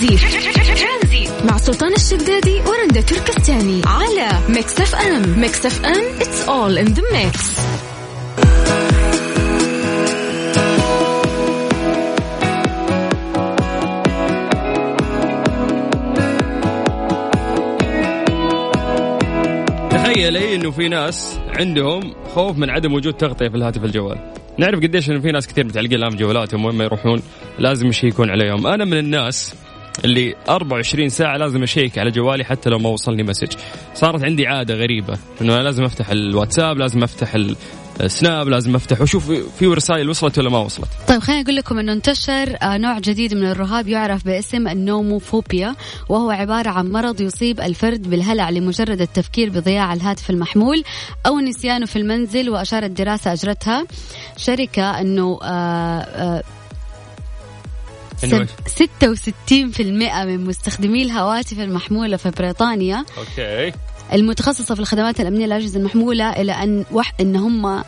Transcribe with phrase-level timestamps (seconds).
[0.00, 5.40] ترانزيت مع سلطان الشدادي ورندا تركستاني على Mix FM.
[5.40, 7.60] Mix FM it's all in the mix.
[19.90, 24.32] تخيلي إنه في ناس عندهم خوف من عدم وجود تغطية في الهاتف الجوال.
[24.58, 27.22] نعرف قديش إنه في ناس كثير متعلقين الان بجوالاتهم وين ما يروحون.
[27.58, 28.66] لازم يشيكون عليهم.
[28.66, 29.54] أنا من الناس
[30.04, 33.52] اللي 24 ساعة لازم أشيك على جوالي حتى لو ما وصلني مسج.
[33.94, 37.36] صارت عندي عادة غريبة إنه أنا لازم أفتح الواتساب لازم أفتح
[38.06, 40.88] سناب لازم أفتح وأشوف في رسائل وصلت ولا ما وصلت.
[41.08, 45.74] طيب خليني أقول لكم إنه انتشر آه، نوع جديد من الرهاب يعرف باسم النوموفوبيا
[46.08, 50.84] وهو عبارة عن مرض يصيب الفرد بالهلع لمجرد التفكير بضياع الهاتف المحمول
[51.26, 53.86] أو نسيانه في المنزل وأشارت دراسة أجرتها
[54.36, 55.46] شركة إنه آه،
[56.00, 56.42] آه،
[58.26, 59.80] 66%
[60.24, 63.04] من مستخدمي الهواتف المحمولة في بريطانيا.
[63.18, 63.72] okay.
[64.12, 67.82] المتخصصة في الخدمات الأمنية للأجهزة المحمولة إلى أن وح إن هم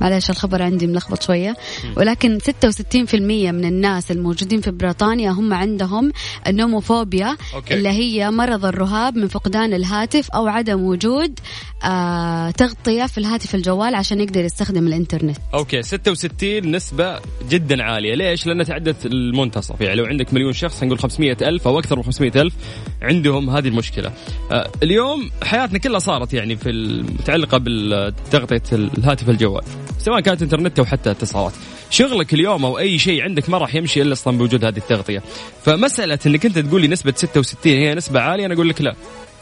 [0.00, 1.56] معلش الخبر عندي ملخبط شوية.
[1.96, 3.14] ولكن 66%
[3.52, 6.12] من الناس الموجودين في بريطانيا هم عندهم
[6.46, 7.74] ال nomophobia okay.
[7.74, 11.38] اللي هي مرض الرهاب من فقدان الهاتف أو عدم وجود
[11.84, 15.36] آه تغطية في الهاتف الجوال عشان يقدر يستخدم الإنترنت.
[15.54, 18.14] أوكي 66 نسبة جدا عالية.
[18.14, 19.80] ليش؟ لأنها تعدت المنتصف.
[19.80, 22.54] يعني لو عندك مليون شخص نقول 500 ألف أو أكثر من 500 ألف
[23.02, 24.12] عندهم هذه المشكلة.
[24.50, 29.64] آه اليوم حياتنا كلها صارت يعني في المتعلقة بتغطية الهاتف الجوال.
[30.04, 31.52] سواء كانت انترنت أو حتى اتصالات.
[31.90, 35.22] شغلك اليوم أو أي شيء عندك ما راح يمشي إلا أصلا بوجود هذه التغطية.
[35.64, 38.94] فمسألة إنك أنت تقول لي نسبه 66 هي نسبة عالية أنا أقول لك لا.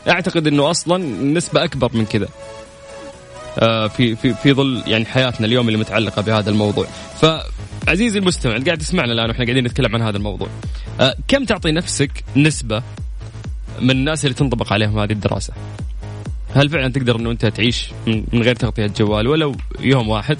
[0.08, 2.28] أعتقد إنه أصلا نسبة أكبر من كذا.
[3.58, 6.86] آه في في في ظل يعني حياتنا اليوم اللي متعلقة بهذا الموضوع.
[7.20, 10.48] فعزيزي المستمع اللي قاعد تسمعنا الآن وإحنا قاعدين نتكلم عن هذا الموضوع.
[11.00, 12.82] آه كم تعطي نفسك نسبة
[13.80, 15.52] من الناس اللي تنطبق عليهم هذه الدراسة؟
[16.54, 20.36] هل فعلا تقدر إنه أنت تعيش من غير تغطية جوال ولو يوم واحد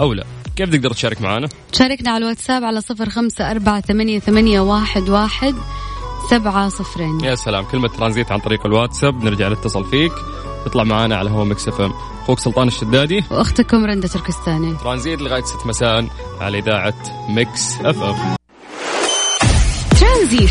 [0.00, 0.24] أو لا؟
[0.56, 5.54] كيف تقدر تشارك معنا شاركنا على الواتساب على صفر خمسة أربعة ثمانية, ثمانية واحد, واحد
[6.30, 7.20] سبعة صفرين.
[7.24, 10.12] يا سلام كلمة ترانزيت عن طريق الواتساب نرجع نتصل فيك.
[10.64, 11.92] تطلع معنا على هوا Mix FM.
[12.22, 13.24] أخوك سلطان الشدادي.
[13.30, 14.76] وأختكم رندا تركستاني.
[14.76, 16.06] ترانزيت لغاية 6 مساء
[16.40, 16.94] على إذاعة
[17.28, 18.36] Mix FM.
[20.00, 20.50] ترانزيت.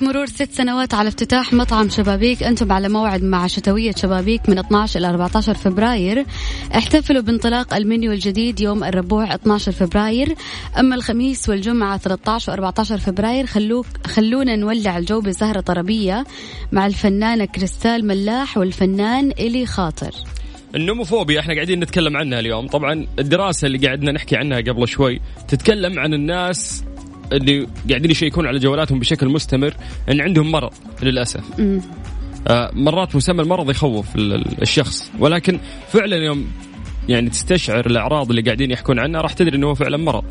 [0.00, 2.42] بمناسبة مرور ست سنوات على افتتاح مطعم شبابيك.
[2.42, 6.24] أنتم على موعد مع شتوية شبابيك من 12 إلى 14 فبراير.
[6.74, 10.34] احتفلوا بانطلاق المنيو الجديد يوم الربوع 12 فبراير.
[10.78, 16.24] أما الخميس والجمعة 13 و 14 فبراير خلوك خلونا نولع الجو بسهرة طربية
[16.72, 20.14] مع الفنانة كريستال ملاح والفنان إلي خاطر.
[20.74, 22.66] النوموفوبيا إحنا قاعدين نتكلم عنها اليوم.
[22.66, 26.84] طبعا الدراسة اللي قاعدنا نحكي عنها قبل شوي تتكلم عن الناس
[27.32, 29.74] اللي قاعدين يشيكون على جوالاتهم بشكل مستمر
[30.10, 31.44] إن عندهم مرض للأسف
[32.48, 34.06] آه مرات مسمى المرض يخوف
[34.62, 35.58] الشخص ولكن
[35.88, 36.46] فعلا يوم
[37.08, 40.24] يعني تستشعر الأعراض اللي قاعدين يحكون عنها راح تدري إنه هو فعلا مرض.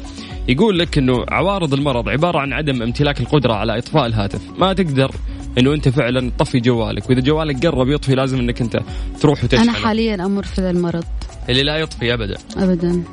[0.47, 5.11] يقول لك إنه عوارض المرض عبارة عن عدم امتلاك القدرة على إطفاء الهاتف، ما تقدر
[5.57, 8.79] إنه أنت فعلا تطفي جوالك، وإذا جوالك قرب يطفي لازم إنك أنت
[9.21, 9.63] تروح وتشحنه.
[9.63, 11.05] أنا حاليا أمر في المرض.
[11.49, 12.37] اللي لا يطفي ابدا.
[12.57, 13.03] ابدا.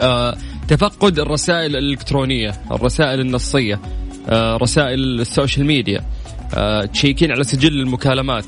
[0.00, 0.36] آه
[0.72, 3.80] تفقد الرسائل الإلكترونية، الرسائل النصية،
[4.28, 6.04] آه رسائل ال social media،
[6.54, 8.44] آه checking على سجل المكالمات،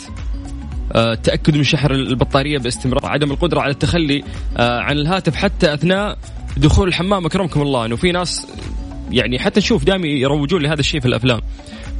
[0.96, 4.24] التاكد آه، من شحن البطارية باستمرار عدم القدرة على التخلي
[4.58, 6.18] عن الهاتف حتى أثناء
[6.56, 7.26] دخول الحمام.
[7.26, 8.46] أكرمكم الله إنه في ناس
[9.10, 11.40] يعني حتى نشوف دائما يروجون لهذا الشيء في الأفلام.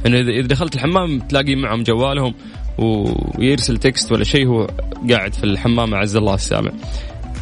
[0.05, 2.33] إنه إذا دخلت الحمام تلاقي معهم جوالهم
[2.77, 4.67] ويرسل تكست ولا شيء هو
[5.09, 6.71] قاعد في الحمام أعز الله السامع.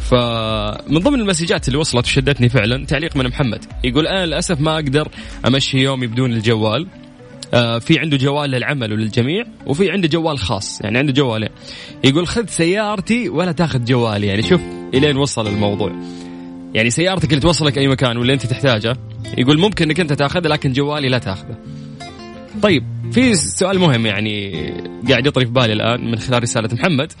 [0.04, 3.64] فمن ضمن المسجات اللي وصلت وشدتني فعلا تعليق من محمد.
[3.84, 5.08] يقول أنا للأسف ما أقدر
[5.46, 6.86] أمشي يومي بدون الجوال.
[7.54, 11.48] آه في عنده جوال للعمل وللجميع وفي عنده جوال خاص يعني عنده جوالين.
[12.04, 14.60] يقول خذ سيارتي ولا تأخذ جوالي يعني شوف
[14.94, 15.92] إلين وصل الموضوع.
[16.74, 18.96] يعني سيارتك اللي توصلك أي مكان واللي أنت تحتاجه
[19.38, 21.56] يقول ممكن إنك أنت تأخذه لكن جوالي لا تأخذه.
[22.62, 24.52] طيب في سؤال مهم يعني
[25.08, 27.12] قاعد يطري في بالي الآن من خلال رسالة محمد.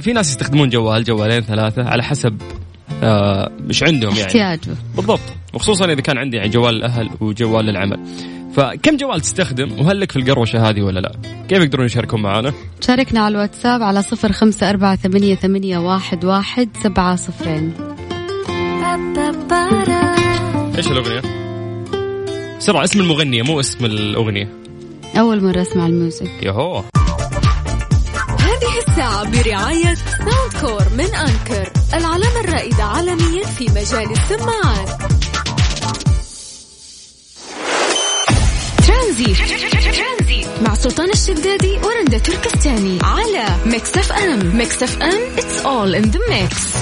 [0.00, 2.42] في ناس يستخدمون جوال جوالين ثلاثة على حسب
[3.02, 4.22] آه مش عندهم يعني.
[4.22, 4.76] احتياجه.
[4.96, 5.20] بالضبط.
[5.54, 8.00] وخصوصا إذا كان عندي يعني جوال الأهل وجوال للعمل
[8.54, 11.12] فكم جوال تستخدم؟ وهل لك في القروشة هذه ولا لا؟
[11.48, 16.68] كيف يقدرون يشاركون معنا شاركنا على الواتساب على صفر خمسة أربعة ثمانية, ثمانية واحد, واحد
[16.82, 17.72] سبعة صفرين.
[20.76, 21.22] إيش الأغنية؟
[22.58, 24.52] بسرعة اسم المغنية مو اسم الأغنية.
[25.18, 26.82] أول مرة أسمع الموسيقى يهو
[28.96, 34.88] برعاية Soundcore من Anker العلامة الرائدة عالميا في مجال السماعات.
[38.86, 39.36] ترانزيت.
[40.62, 44.56] مع سلطان الشدادي ورندا تركستاني على Mix FM.
[44.56, 46.76] Mix FM it's all in the mix.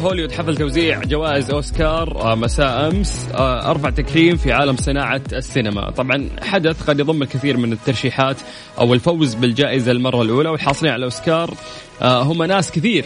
[0.00, 5.90] هوليوود حفل توزيع جوائز أوسكار آه، مساء أمس آه، ارفع تكريم في عالم صناعة السينما،
[5.90, 8.36] طبعا حدث قد يضم الكثير من الترشيحات
[8.78, 11.54] أو الفوز بالجائزة المرة الأولى والحاصلين على الأوسكار
[12.02, 13.04] آه، هم ناس كثير.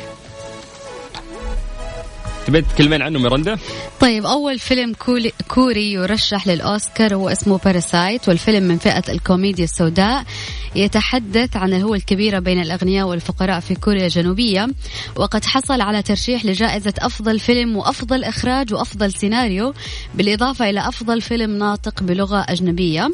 [2.47, 3.59] تبي تتكلمين عنه يا رندا؟
[4.01, 4.93] طيب أول فيلم
[5.49, 10.25] كوري يرشح للأوسكار هو اسمه Parasite والفيلم من فئة الكوميديا السوداء.
[10.77, 14.69] يتحدث عن الهوة الكبيرة بين الأغنياء والفقراء في كوريا الجنوبية.
[15.17, 19.75] وقد حصل على ترشيح لجائزة أفضل فيلم وأفضل إخراج وأفضل سيناريو
[20.15, 23.11] بالإضافة إلى أفضل فيلم ناطق بلغة أجنبية.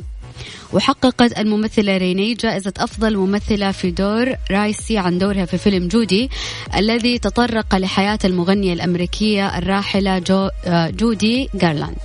[0.73, 6.31] وحققت الممثلة ريني جائزة أفضل ممثلة في دور رئيسي عن دورها في فيلم جودي
[6.77, 11.97] الذي تطرق لحياة المغنية الأمريكية الراحلة جو آه، جودي جارلاند.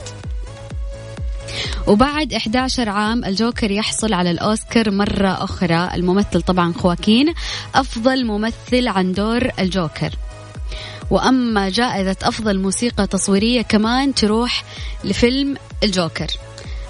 [1.87, 5.89] وبعد 11 عام الجوكر يحصل على الأوسكار مرة أخرى.
[5.93, 7.33] الممثل طبعا خواكين
[7.75, 10.15] أفضل ممثل عن دور الجوكر.
[11.11, 14.63] وأما جائزة أفضل موسيقى تصويرية كمان تروح
[15.03, 16.27] لفيلم الجوكر.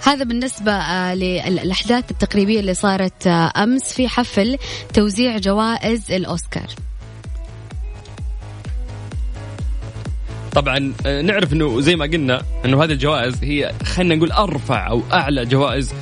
[0.06, 4.58] هذا بالنسبة آه، للأحداث التقريبية اللي صارت آه، أمس في حفل
[4.94, 6.68] توزيع جوائز الأوسكار.
[10.54, 15.02] طبعا آه، نعرف إنه زي ما قلنا إنه هذه الجوائز هي خلينا نقول أرفع أو
[15.14, 15.94] أعلى جوائز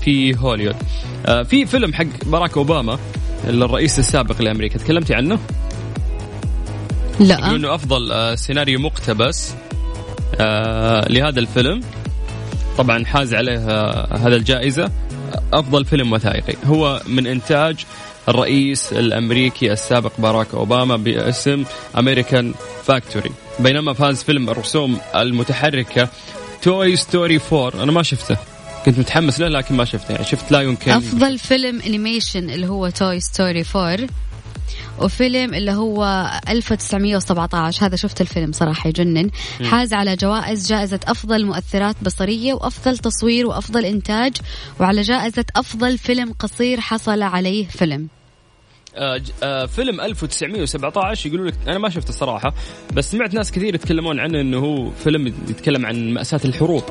[0.00, 0.76] في هوليوود
[1.24, 2.98] في فيلم حق باراك أوباما
[3.44, 5.38] الرئيس السابق لأمريكا تكلمتي عنه؟
[7.20, 7.50] لا.
[7.50, 9.54] إنه أفضل سيناريو مقتبس
[11.10, 11.80] لهذا الفيلم.
[12.78, 13.58] طبعا حاز عليه
[14.16, 14.90] هذا الجائزة.
[15.52, 16.54] أفضل فيلم وثائقي.
[16.64, 17.76] هو من إنتاج
[18.28, 21.64] الرئيس الأمريكي السابق باراك أوباما باسم
[21.98, 22.54] American
[22.84, 26.08] Factory بينما فاز فيلم الرسوم المتحركة
[26.62, 28.36] Toy Story 4 أنا ما شفته.
[28.86, 30.12] كنت متحمس له لكن ما شفته.
[30.12, 30.90] يعني شفت لا يمكن.
[30.90, 33.98] أفضل فيلم animation اللي هو Toy Story 4
[35.00, 39.30] وفيلم اللي هو 1917 هذا شفت الفيلم صراحة يجنن.
[39.64, 44.36] حاز على جوائز جائزة أفضل مؤثرات بصرية وأفضل تصوير وأفضل إنتاج
[44.80, 48.08] وعلى جائزة أفضل فيلم قصير حصل عليه فيلم.
[48.96, 52.54] آه آه فيلم 1917 يقولوا لك أنا ما شفته الصراحة
[52.92, 56.82] بس سمعت ناس كثير يتكلمون عنه إنه هو فيلم يتكلم عن مأساة الحروب.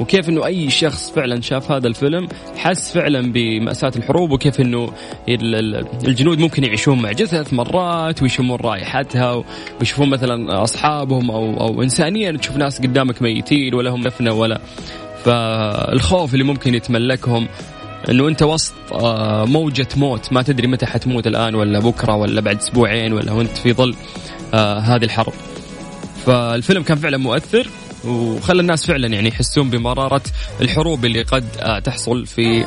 [0.00, 4.92] وكيف إنه أي شخص فعلا شاف هذا الفيلم حس فعلا بمأساة الحروب وكيف إنه
[5.28, 9.44] الجنود ممكن يعيشون مع جثث مرات ويشمون رائحتها
[9.80, 14.60] ويشوفون مثلا أصحابهم أو أو انسانيا تشوف ناس قدامك ميتين ولا هم دفنه ولا.
[15.24, 17.48] فالخوف اللي ممكن يتملكهم
[18.08, 22.56] إنه أنت وسط آه، موجة موت ما تدري متى حتموت الآن ولا بكرة ولا بعد
[22.56, 23.94] أسبوعين ولا وأنت في ظل
[24.54, 25.32] آه، هذه الحرب.
[26.26, 27.68] فالفيلم كان فعلا مؤثر.
[28.04, 30.22] وخلى الناس فعلا يعني يحسون بمرارة
[30.60, 32.64] الحروب اللي قد آه، تحصل في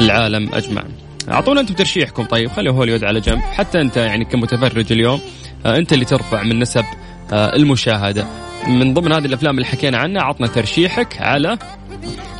[0.00, 0.84] العالم أجمع
[1.30, 3.38] أعطونا أنتم ترشيحكم طيب خلي هوليوود على جنب.
[3.40, 5.20] حتى أنت يعني كمتفرج اليوم
[5.66, 6.84] آه، أنت اللي ترفع من نسب
[7.32, 8.26] آه، المشاهدة.
[8.68, 11.58] من ضمن هذه الأفلام اللي حكينا عنها عطنا ترشيحك على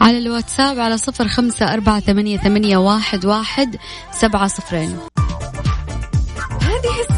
[0.00, 3.76] على الواتساب على صفر خمسة أربعة ثمانية, ثمانية واحد, واحد
[4.12, 4.96] سبعة صفرين.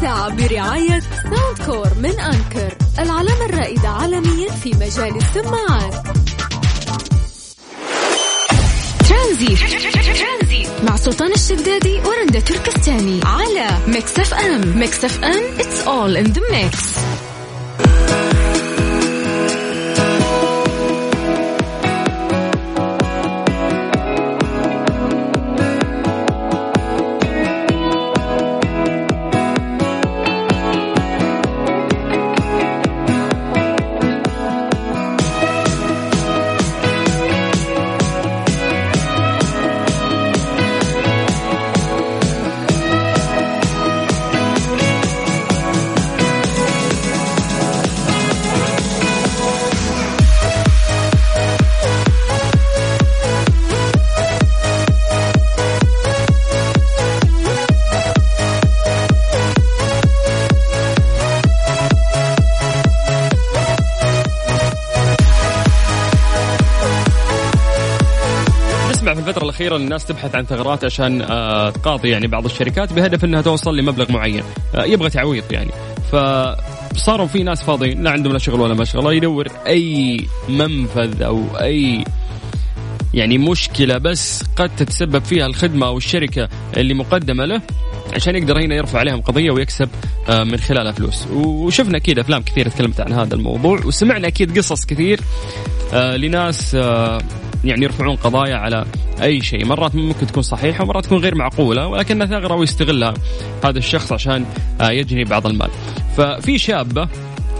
[0.01, 5.93] الساعة برعاية Soundcore من Anker العلامة الرائدة عالميا في مجال السماعات.
[9.09, 10.69] ترانزيت.
[10.83, 13.19] مع سلطان الشدادي ورندا تركستاني.
[13.25, 14.79] على Mix FM.
[14.79, 16.77] Mix FM it's all in the mix.
[69.61, 74.11] الأخيرة الناس تبحث عن ثغرات عشان آه، تقاضي يعني بعض الشركات بهدف أنها توصل لمبلغ
[74.11, 74.43] معين.
[74.75, 75.71] آه، يبغى تعويض يعني.
[76.11, 80.17] فصاروا في ناس فاضيين لا عندهم لا شغل ولا مشغلة يدور أي
[80.49, 82.03] منفذ أو أي
[83.13, 87.61] يعني مشكلة بس قد تتسبب فيها الخدمة أو الشركة اللي مقدمة له
[88.13, 89.89] عشان يقدر هنا يرفع عليهم قضية ويكسب
[90.29, 91.27] آه، من خلالها فلوس.
[91.31, 95.21] وشفنا أكيد أفلام كثير تكلمت عن هذا الموضوع وسمعنا أكيد قصص كثير
[95.93, 96.75] لناس
[97.63, 98.85] يعني يرفعون قضايا على
[99.21, 99.65] أي شيء.
[99.65, 103.13] مرات ممكن تكون صحيحة ومرات تكون غير معقولة ولكنها ثغره ويستغلها
[103.63, 104.45] هذا الشخص عشان
[104.81, 105.69] آه، يجني بعض المال.
[106.17, 107.07] ففي شابه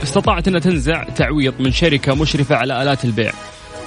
[0.04, 3.34] استطاعت إنها تنزع تعويض من شركة مشرفة على آلات البيع.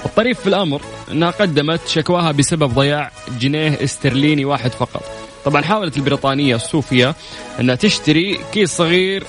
[0.07, 0.81] الطريف في الأمر
[1.12, 5.02] إنها قدمت شكواها بسبب ضياع جنيه استرليني واحد فقط.
[5.45, 7.14] طبعا حاولت البريطانية الصوفية
[7.61, 9.25] إنها تشتري كيس صغير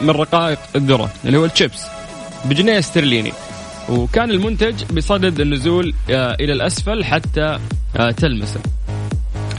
[0.00, 1.82] من رقائق الذرة اللي هو الشيبس
[2.44, 3.32] بجنيه استرليني.
[3.88, 7.58] وكان المنتج بصدد النزول آه، إلى الأسفل حتى
[8.16, 8.60] تلمسه.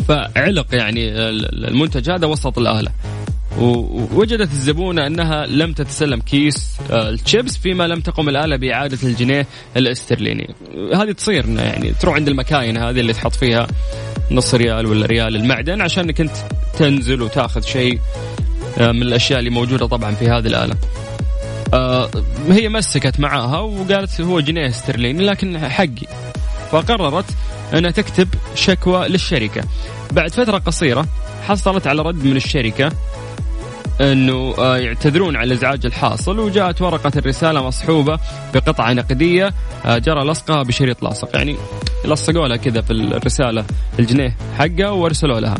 [0.07, 2.91] فعلق يعني المنتج هذا وسط الآلة
[3.57, 10.55] ووجدت الزبونة أنها لم تتسلم كيس آه، الشيبس فيما لم تقم الآلة بإعادة الجنيه الاسترليني.
[10.95, 13.67] هذه تصير يعني تروح عند المكاين هذه اللي تحط فيها
[14.31, 16.35] نص ريال ولا ريال المعدن عشان إنك أنت
[16.77, 17.99] تنزل وتاخذ شيء
[18.77, 20.75] من الأشياء اللي موجودة طبعا في هذه الآلة.
[21.73, 22.09] آه
[22.49, 26.07] هي مسكت معاها وقالت هو جنيه استرليني لكن حقي.
[26.71, 27.25] فقررت
[27.73, 29.63] أنها تكتب شكوى للشركة.
[30.11, 31.05] بعد فترة قصيرة
[31.47, 32.91] حصلت على رد من الشركة
[34.01, 38.19] أنه آه، يعتذرون عن الازعاج الحاصل وجاءت ورقة الرسالة مصحوبة
[38.53, 39.53] بقطعة نقدية
[39.85, 41.35] آه، جرى لصقها بشريط لاصق.
[41.35, 41.57] يعني
[42.05, 43.65] لصقوا لها كذا في الرسالة
[43.99, 45.55] الجنيه حقها وارسلوا لها.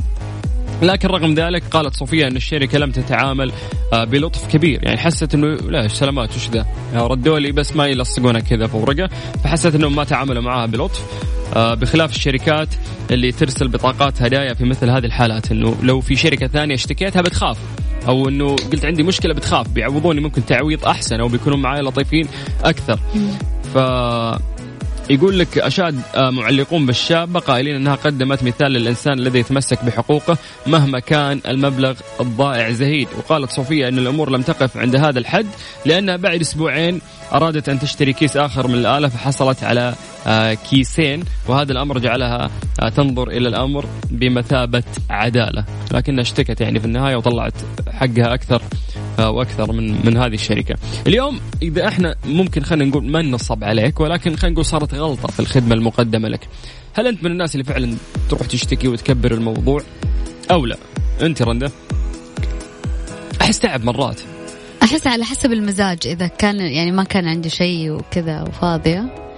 [0.81, 3.51] لكن رغم ذلك قالت صوفيا أن الشركة لم تتعامل
[3.93, 4.83] آه، بلطف كبير.
[4.83, 9.09] يعني حست أنه لا سلامات وش ذا؟ ردوا لي بس ما يلصقونها كذا في ورقه
[9.43, 11.01] فحست أنهم ما تعاملوا معها بلطف.
[11.55, 12.67] بخلاف الشركات
[13.11, 17.57] اللي ترسل بطاقات هدايا في مثل هذه الحالات إنه لو في شركة ثانية اشتكيتها بتخاف
[18.07, 22.27] أو إنه قلت عندي مشكلة بتخاف بيعوضوني ممكن تعويض أحسن أو بيكونوا معي لطيفين
[22.63, 22.99] أكثر.
[23.73, 23.77] ف
[25.09, 30.37] يقول لك أشاد آه، معلقون بالشابة قائلين أنها قدمت مثال للإنسان الذي يتمسك بحقوقه
[30.67, 33.07] مهما كان المبلغ الضائع زهيد.
[33.17, 35.45] وقالت صوفيا أن الأمور لم تقف عند هذا الحد
[35.85, 37.01] لأنها بعد أسبوعين
[37.33, 39.93] أرادت أن تشتري كيس آخر من الآلة فحصلت على
[40.27, 42.49] آه، كيسين وهذا الأمر جعلها
[42.81, 45.65] آه، تنظر إلى الأمر بمثابة عدالة.
[45.91, 47.53] لكنها اشتكت يعني في النهاية وطلعت
[47.91, 48.61] حقها أكثر.
[49.27, 50.75] وأكثر من من هذه الشركة.
[51.07, 55.39] اليوم إذا إحنا ممكن خلينا نقول ما نصب عليك ولكن خلينا نقول صارت غلطة في
[55.39, 56.47] الخدمة المقدمة لك.
[56.93, 57.95] هل أنت من الناس اللي فعلا
[58.29, 59.81] تروح تشتكي وتكبر الموضوع
[60.51, 60.77] أو لا؟
[61.21, 61.71] أنت رنده؟
[63.41, 64.21] أحس تعب مرات.
[64.83, 69.29] أحس على حسب المزاج إذا كان يعني ما كان عندي شيء وكذا وفاضية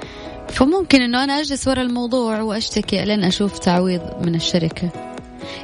[0.50, 4.90] فممكن إنه أنا أجلس ورا الموضوع وأشتكي لين أشوف تعويض من الشركة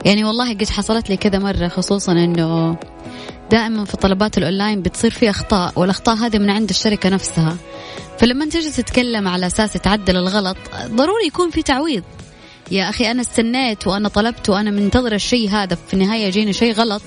[0.06, 2.78] يعني والله قد حصلت لي كذا مرة خصوصا إنه
[3.52, 7.58] دائما في طلبات الأونلاين بتصير في أخطاء والأخطاء هذه من عند الشركة نفسها.
[8.20, 12.04] فلما تجي تتكلم على أساس تعدل الغلط ضروري يكون في تعويض.
[12.72, 17.02] يا أخي أنا استنيت وأنا طلبت وأنا منتظر الشيء هذا في النهاية يجيني شيء غلط.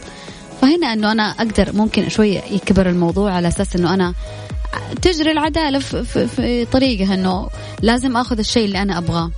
[0.61, 4.15] فهنا إنه أنا أقدر ممكن شوية يكبر الموضوع على أساس إنه أنا
[5.03, 7.49] تجري العدالة في, في, في طريقها إنه
[7.83, 9.31] لازم آخذ الشيء اللي أنا أبغاه.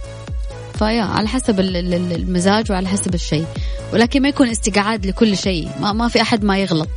[0.82, 3.46] فيا على حسب المزاج وعلى حسب الشيء.
[3.92, 5.68] ولكن ما يكون استقعاد لكل شيء.
[5.80, 6.88] ما, ما في أحد ما يغلط.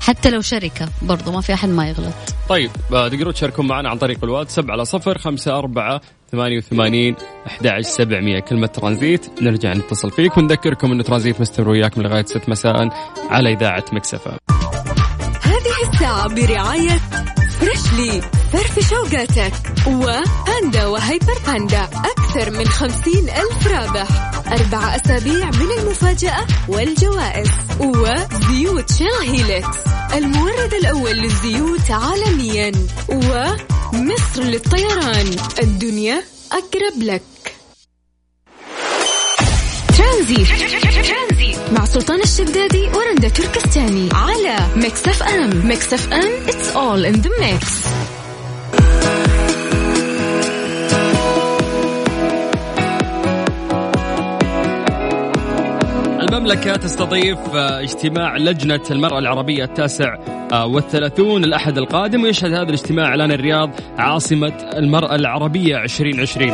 [0.00, 2.14] حتى لو شركة برضو ما في أحد ما يغلط.
[2.48, 6.00] طيب آه، تقدروا تشاركون معنا عن طريق الواتساب على صفر خمسة أربعة
[6.32, 8.40] ثمانية وثمانين أحد سبعمية.
[8.40, 9.42] كلمة ترانزيت.
[9.42, 12.88] نرجع نتصل فيك ونذكركم أنه ترانزيت مستمر وياكم لغاية ست مساء
[13.30, 14.30] على إذاعة مكسفة
[15.42, 17.00] هذه الساعة برعاية
[17.60, 18.22] فريشلي
[18.52, 19.52] فرفش أوقاتك
[19.86, 24.08] وباندا و Hyper Panda أكثر من خمسين ألف رابح.
[24.52, 27.48] أربع أسابيع من المفاجأة والجوائز
[27.80, 29.78] وزيوت Shell Helix
[30.14, 32.72] المورد الأول للزيوت عالميا
[33.08, 35.36] ومصر للطيران.
[35.62, 36.22] الدنيا
[36.52, 37.22] أقرب لك.
[40.18, 41.58] ترانزيت.
[41.72, 45.66] مع سلطان الشدادي ورندا تركستاني على Mix FM.
[45.66, 47.88] Mix FM it's all in the mix.
[56.20, 60.16] المملكة تستضيف آه، اجتماع لجنة المرأة العربية التاسع
[60.52, 66.52] آه، والثلاثون الأحد القادم ويشهد هذا الاجتماع إعلان الرياض عاصمة المرأة العربية 2020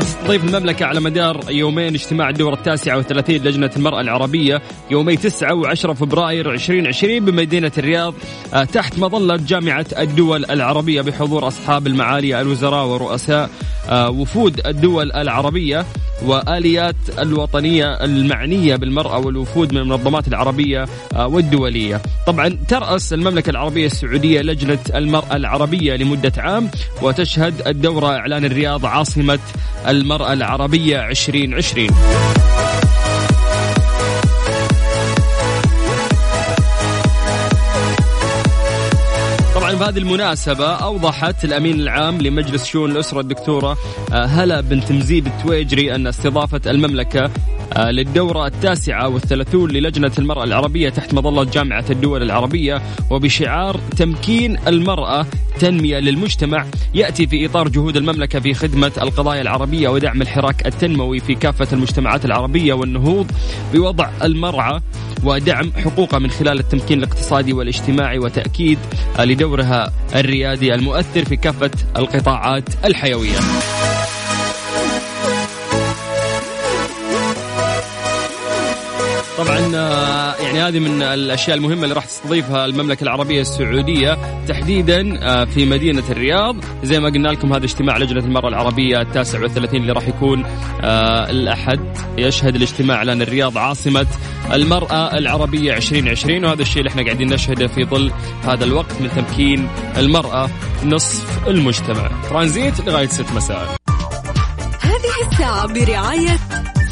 [0.00, 5.92] تستضيف المملكة على مدار يومين اجتماع الدورة التاسعة والثلاثين لجنة المرأة العربية يومي 9 و10
[5.92, 8.14] فبراير 2020 بمدينة الرياض
[8.54, 13.50] آه، تحت مظلة جامعة الدول العربية بحضور أصحاب المعالي الوزراء ورؤساء
[13.92, 15.86] وفود الدول العربية.
[16.22, 22.02] وآليات الوطنية المعنية بالمرأة والوفود من المنظمات العربية آه، والدولية.
[22.26, 26.70] طبعا ترأس المملكة العربية السعودية لجنة المرأة العربية لمدة عام
[27.02, 29.38] وتشهد الدورة إعلان الرياض عاصمة
[29.88, 31.88] المرأة العربية 2020.
[39.86, 43.76] بهذه المناسبة أوضحت الأمين العام لمجلس شؤون الأسرة الدكتورة
[44.12, 47.30] آه، هلا بنت مزيد التويجري أن استضافة المملكة
[47.76, 55.26] للدورة التاسعة والثلاثون للجنة المرأة العربية تحت مظلة جامعة الدول العربية وبشعار تمكين المرأة
[55.58, 61.34] تنمية للمجتمع يأتي في إطار جهود المملكة في خدمة القضايا العربية ودعم الحراك التنموي في
[61.34, 63.30] كافة المجتمعات العربية والنهوض
[63.74, 64.82] بوضع المرأة
[65.24, 68.78] ودعم حقوقها من خلال التمكين الاقتصادي والاجتماعي وتأكيد
[69.18, 73.36] لدورها الريادي المؤثر في كافة القطاعات الحيوية.
[79.38, 84.18] طبعا آه، يعني هذه من الأشياء المهمة اللي راح تستضيفها المملكة العربية السعودية
[84.48, 86.56] تحديدا آه، في مدينة الرياض.
[86.82, 90.44] زي ما قلنا لكم هذا اجتماع لجنة المرأة العربية التاسع والثلاثين اللي راح يكون
[90.80, 91.80] آه، الأحد
[92.18, 94.06] يشهد الاجتماع لأن الرياض عاصمة
[94.52, 98.12] المرأة العربية 2020 وهذا الشيء اللي إحنا قاعدين نشهده في ظل
[98.44, 100.50] هذا الوقت من تمكين المرأة
[100.84, 102.10] نصف المجتمع.
[102.30, 103.76] ترانزيت لغاية 6 مساء.
[104.80, 106.38] هذه الساعة برعاية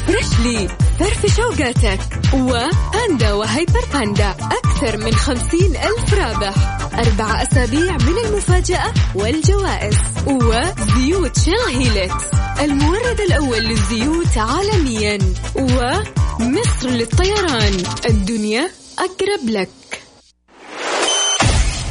[0.06, 2.00] فريشلي فرف شوقاتك
[2.34, 4.30] وباندا وهيبر باندا.
[4.30, 6.54] أكثر من خمسين ألف رابح.
[6.94, 9.96] أربع أسابيع من المفاجأة والجوائز.
[10.26, 12.24] وزيوت Shell Helix
[12.60, 15.18] المورد الأول للزيوت عالميا.
[15.54, 17.82] ومصر للطيران.
[18.06, 19.68] الدنيا أقرب لك.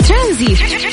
[0.07, 0.92] ترانزيت.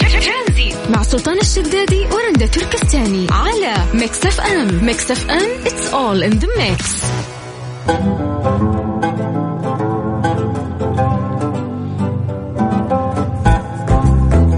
[0.91, 7.01] مع سلطان الشدادي ورندا تركستاني على Mix FM Mix FM it's all in the mix.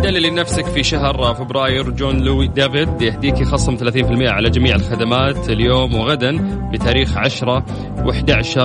[0.03, 3.83] دللي لنفسك في شهر فبراير جون لوي دافيد يهديك خصم 30%
[4.29, 6.37] على جميع الخدمات اليوم وغدا
[6.73, 7.65] بتاريخ 10
[7.97, 8.59] و11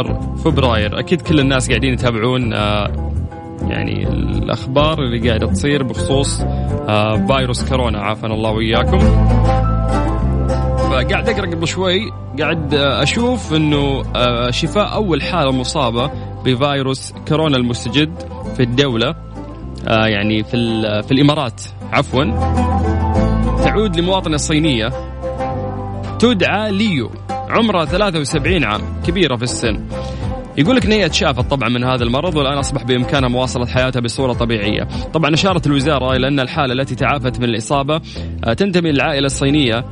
[0.43, 0.99] فبراير.
[0.99, 3.07] أكيد كل الناس قاعدين يتابعون آه،
[3.61, 7.99] يعني الأخبار اللي قاعدة تصير بخصوص آه، فيروس كورونا.
[8.01, 8.99] عافانا الله وإياكم.
[10.77, 11.99] فقاعد أقرأ قبل شوي
[12.39, 16.11] قاعد أشوف إنه آه، شفاء أول حالة مصابة
[16.45, 18.13] بفيروس كورونا المستجد
[18.55, 19.15] في الدولة
[19.87, 20.51] آه، يعني في
[21.07, 21.61] في الإمارات.
[21.91, 22.23] عفوا.
[23.63, 24.89] تعود لمواطنة صينية.
[26.19, 27.09] تدعى ليو.
[27.29, 28.81] عمرها 73 عام.
[29.07, 29.83] كبيرة في السن.
[30.57, 34.87] يقول لك نية تشافت طبعا من هذا المرض والآن أصبح بإمكانها مواصلة حياتها بصورة طبيعية.
[35.13, 38.01] طبعا اشارت الوزارة إلى أن الحالة التي تعافت من الإصابة
[38.45, 39.85] آه، تنتمي للعائلة الصينية آه،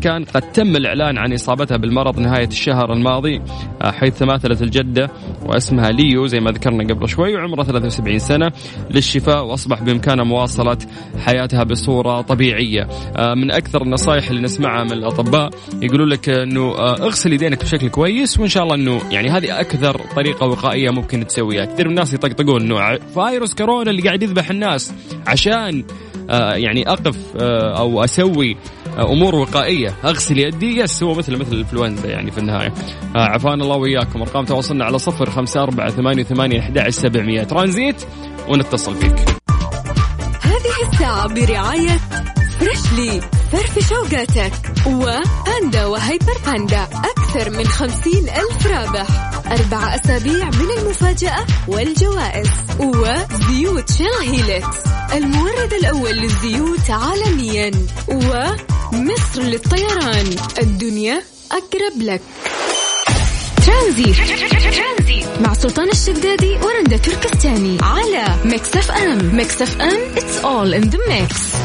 [0.00, 3.40] كان قد تم الإعلان عن إصابتها بالمرض نهاية الشهر الماضي
[3.82, 5.10] آه، حيث تماثلت الجدة
[5.46, 8.52] واسمها ليو زي ما ذكرنا قبل شوي وعمرها 73 سنة
[8.90, 10.78] للشفاء وأصبح بإمكانها مواصلة
[11.18, 12.88] حياتها بصورة طبيعية.
[13.16, 15.50] آه، من أكثر النصائح اللي نسمعها من الأطباء
[15.82, 20.46] يقولوا لك أنه اغسل يدينك بشكل كويس وإن شاء الله أنه يعني هذه أكثر طريقة
[20.46, 21.64] وقائية ممكن تسويها.
[21.64, 24.94] كثير من الناس يطقطقون أنه فيروس كورونا اللي قاعد يذبح الناس
[25.26, 26.15] عشان آه،
[26.54, 28.56] يعني أقف آه، أو أسوي
[28.98, 29.94] أمور وقائية.
[30.04, 32.72] أغسل يدي yes هو مثل مثل الانفلونزا يعني في النهاية.
[33.14, 37.42] عفانا الله وياكم أرقام تواصلنا على صفر خمسة أربعة ثمانية ثمانية أحد سبعمية.
[37.42, 38.04] ترانزيت
[38.48, 39.14] ونتصل فيك.
[40.42, 41.98] هذه الساعة برعاية
[42.58, 43.20] Freshly.
[43.52, 44.52] فرفش أوقاتك
[44.86, 46.82] وباندا و Hyper Panda.
[46.82, 49.06] أكثر من خمسين ألف رابح.
[49.46, 52.50] أربع أسابيع من المفاجأة والجوائز.
[52.80, 57.70] وزيوت Shell Helix المورد الأول للزيوت عالميا
[58.08, 60.36] ومصر للطيران.
[60.58, 62.20] الدنيا أقرب لك.
[63.66, 64.16] ترانزيت.
[65.40, 69.36] مع سلطان الشدادي ورندا تركستاني على Mix FM.
[69.36, 71.56] Mix FM it's all in the mix.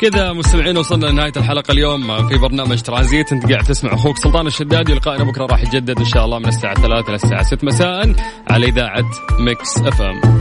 [0.00, 3.32] كذا مستمعين وصلنا لنهاية الحلقة اليوم في برنامج ترانزيت.
[3.32, 4.94] أنت قاعد تسمع أخوك سلطان الشدادي.
[4.94, 8.14] لقائنا بكرة راح يتجدد إن شاء الله من الساعة 3 للساعه 6 مساء
[8.50, 10.38] على إذاعة ميكس أف أم.